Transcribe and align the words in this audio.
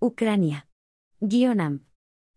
Ucrania. 0.00 0.68
Guión 1.18 1.60
AMP. 1.60 1.82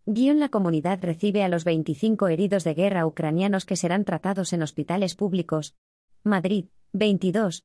Guión 0.08 0.40
la 0.40 0.50
comunidad 0.50 0.98
recibe 1.00 1.44
a 1.44 1.48
los 1.48 1.64
25 1.64 2.28
heridos 2.28 2.64
de 2.64 2.74
guerra 2.74 3.06
ucranianos 3.06 3.66
que 3.68 3.76
serán 3.76 4.04
tratados 4.04 4.52
en 4.54 4.64
hospitales 4.64 5.14
públicos. 5.14 5.76
Madrid, 6.24 6.70
22. 6.94 7.64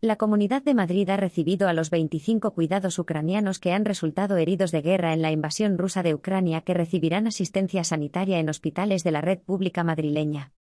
La 0.00 0.16
Comunidad 0.16 0.64
de 0.64 0.74
Madrid 0.74 1.08
ha 1.10 1.16
recibido 1.16 1.68
a 1.68 1.74
los 1.74 1.90
25 1.90 2.54
cuidados 2.54 2.98
ucranianos 2.98 3.60
que 3.60 3.70
han 3.70 3.84
resultado 3.84 4.36
heridos 4.36 4.72
de 4.72 4.82
guerra 4.82 5.12
en 5.12 5.22
la 5.22 5.30
invasión 5.30 5.78
rusa 5.78 6.02
de 6.02 6.14
Ucrania 6.14 6.62
que 6.62 6.74
recibirán 6.74 7.28
asistencia 7.28 7.84
sanitaria 7.84 8.40
en 8.40 8.48
hospitales 8.48 9.04
de 9.04 9.12
la 9.12 9.20
red 9.20 9.38
pública 9.38 9.84
madrileña. 9.84 10.55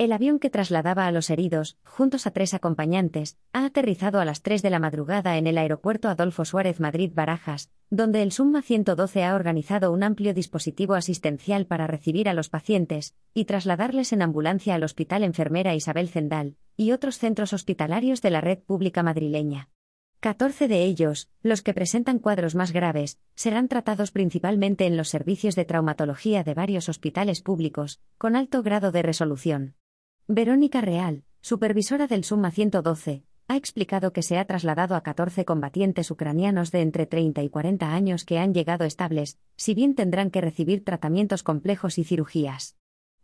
El 0.00 0.12
avión 0.12 0.38
que 0.38 0.48
trasladaba 0.48 1.06
a 1.06 1.12
los 1.12 1.28
heridos, 1.28 1.76
juntos 1.84 2.26
a 2.26 2.30
tres 2.30 2.54
acompañantes, 2.54 3.36
ha 3.52 3.66
aterrizado 3.66 4.18
a 4.18 4.24
las 4.24 4.40
3 4.40 4.62
de 4.62 4.70
la 4.70 4.78
madrugada 4.78 5.36
en 5.36 5.46
el 5.46 5.58
aeropuerto 5.58 6.08
Adolfo 6.08 6.46
Suárez 6.46 6.80
Madrid-Barajas, 6.80 7.70
donde 7.90 8.22
el 8.22 8.32
Summa 8.32 8.62
112 8.62 9.24
ha 9.24 9.34
organizado 9.34 9.92
un 9.92 10.02
amplio 10.02 10.32
dispositivo 10.32 10.94
asistencial 10.94 11.66
para 11.66 11.86
recibir 11.86 12.30
a 12.30 12.32
los 12.32 12.48
pacientes 12.48 13.14
y 13.34 13.44
trasladarles 13.44 14.14
en 14.14 14.22
ambulancia 14.22 14.74
al 14.74 14.84
Hospital 14.84 15.22
Enfermera 15.22 15.74
Isabel 15.74 16.08
Zendal 16.08 16.56
y 16.78 16.92
otros 16.92 17.18
centros 17.18 17.52
hospitalarios 17.52 18.22
de 18.22 18.30
la 18.30 18.40
red 18.40 18.58
pública 18.58 19.02
madrileña. 19.02 19.68
14 20.20 20.66
de 20.66 20.82
ellos, 20.84 21.28
los 21.42 21.60
que 21.60 21.74
presentan 21.74 22.20
cuadros 22.20 22.54
más 22.54 22.72
graves, 22.72 23.18
serán 23.34 23.68
tratados 23.68 24.12
principalmente 24.12 24.86
en 24.86 24.96
los 24.96 25.10
servicios 25.10 25.56
de 25.56 25.66
traumatología 25.66 26.42
de 26.42 26.54
varios 26.54 26.88
hospitales 26.88 27.42
públicos, 27.42 28.00
con 28.16 28.34
alto 28.34 28.62
grado 28.62 28.92
de 28.92 29.02
resolución. 29.02 29.74
Verónica 30.32 30.80
Real, 30.80 31.24
supervisora 31.40 32.06
del 32.06 32.22
Summa 32.22 32.52
112, 32.52 33.24
ha 33.48 33.56
explicado 33.56 34.12
que 34.12 34.22
se 34.22 34.38
ha 34.38 34.44
trasladado 34.44 34.94
a 34.94 35.02
14 35.02 35.44
combatientes 35.44 36.08
ucranianos 36.08 36.70
de 36.70 36.82
entre 36.82 37.04
30 37.04 37.42
y 37.42 37.48
40 37.48 37.92
años 37.92 38.24
que 38.24 38.38
han 38.38 38.54
llegado 38.54 38.84
estables, 38.84 39.40
si 39.56 39.74
bien 39.74 39.96
tendrán 39.96 40.30
que 40.30 40.40
recibir 40.40 40.84
tratamientos 40.84 41.42
complejos 41.42 41.98
y 41.98 42.04
cirugías. 42.04 42.76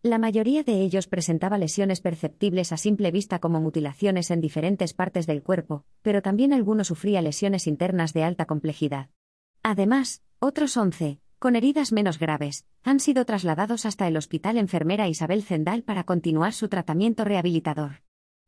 La 0.03 0.19
mayoría 0.19 0.65
de 0.65 0.83
ellos 0.83 1.07
presentaba 1.07 1.59
lesiones 1.59 2.01
perceptibles 2.01 2.73
a 2.73 2.77
simple 2.77 3.13
vista 3.13 3.39
como 3.39 3.61
mutilaciones 3.61 4.33
en 4.33 4.41
diferentes 4.41 4.93
partes 4.93 5.29
del 5.29 5.45
cuerpo, 5.45 5.85
pero 6.03 6.23
también 6.23 6.53
alguno 6.53 6.83
sufría 6.83 7.23
lesiones 7.23 7.69
internas 7.69 8.15
de 8.15 8.25
alta 8.25 8.47
complejidad. 8.47 9.11
Además, 9.63 10.25
otros 10.41 10.77
11, 10.77 11.21
con 11.47 11.55
heridas 11.55 11.93
menos 11.93 12.19
graves, 12.19 12.67
han 12.83 12.99
sido 12.99 13.25
trasladados 13.25 13.87
hasta 13.87 14.09
el 14.09 14.17
Hospital 14.17 14.59
Enfermera 14.59 15.07
Isabel 15.07 15.45
Zendal 15.45 15.85
para 15.85 16.03
continuar 16.03 16.53
su 16.53 16.67
tratamiento 16.67 17.25
rehabilitador. 17.25 18.03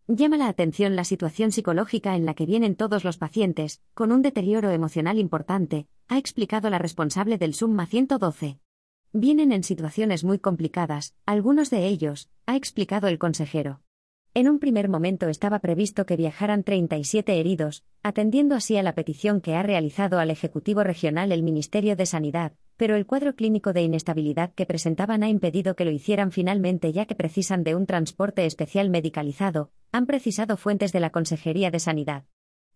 Llama 0.08 0.36
la 0.36 0.48
atención 0.48 0.96
la 0.96 1.04
situación 1.04 1.52
psicológica 1.52 2.16
en 2.16 2.26
la 2.26 2.34
que 2.34 2.44
vienen 2.44 2.74
todos 2.74 3.04
los 3.04 3.16
pacientes, 3.16 3.80
con 3.94 4.10
un 4.10 4.20
deterioro 4.20 4.72
emocional 4.72 5.20
importante, 5.20 5.86
ha 6.08 6.18
explicado 6.18 6.70
la 6.70 6.78
responsable 6.80 7.38
del 7.38 7.54
Summa 7.54 7.86
112. 7.86 8.58
Vienen 9.12 9.52
en 9.52 9.62
situaciones 9.62 10.24
muy 10.24 10.40
complicadas, 10.40 11.14
algunos 11.24 11.70
de 11.70 11.86
ellos, 11.86 12.28
ha 12.46 12.56
explicado 12.56 13.06
el 13.06 13.20
consejero. 13.20 13.80
En 14.34 14.48
un 14.48 14.58
primer 14.58 14.88
momento 14.88 15.28
estaba 15.28 15.60
previsto 15.60 16.04
que 16.04 16.16
viajaran 16.16 16.64
37 16.64 17.38
heridos, 17.38 17.84
atendiendo 18.02 18.56
así 18.56 18.76
a 18.76 18.82
la 18.82 18.96
petición 18.96 19.40
que 19.40 19.54
ha 19.54 19.62
realizado 19.62 20.18
al 20.18 20.32
Ejecutivo 20.32 20.82
Regional 20.82 21.30
el 21.30 21.44
Ministerio 21.44 21.94
de 21.94 22.04
Sanidad, 22.04 22.54
pero 22.78 22.94
el 22.94 23.04
cuadro 23.04 23.34
clínico 23.34 23.74
de 23.74 23.82
inestabilidad 23.82 24.54
que 24.54 24.64
presentaban 24.64 25.22
ha 25.24 25.28
impedido 25.28 25.74
que 25.74 25.84
lo 25.84 25.90
hicieran 25.90 26.32
finalmente 26.32 26.92
ya 26.92 27.04
que 27.04 27.16
precisan 27.16 27.64
de 27.64 27.74
un 27.74 27.84
transporte 27.84 28.46
especial 28.46 28.88
medicalizado, 28.88 29.72
han 29.92 30.06
precisado 30.06 30.56
fuentes 30.56 30.92
de 30.92 31.00
la 31.00 31.10
Consejería 31.10 31.70
de 31.70 31.80
Sanidad. 31.80 32.24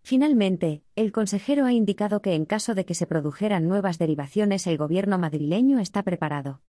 Finalmente, 0.02 0.82
el 0.96 1.12
consejero 1.12 1.64
ha 1.64 1.72
indicado 1.72 2.20
que 2.20 2.34
en 2.34 2.44
caso 2.44 2.74
de 2.74 2.84
que 2.84 2.94
se 2.94 3.06
produjeran 3.06 3.68
nuevas 3.68 3.98
derivaciones 3.98 4.66
el 4.66 4.76
gobierno 4.76 5.18
madrileño 5.18 5.78
está 5.78 6.02
preparado. 6.02 6.60